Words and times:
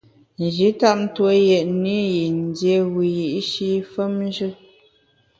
Nji 0.43 0.69
tap 0.79 0.99
tue 1.15 1.33
yètne 1.49 1.93
i 2.01 2.07
yin 2.15 2.37
dié 2.55 2.77
wiyi’shi 2.93 3.69
femnjù. 3.91 4.49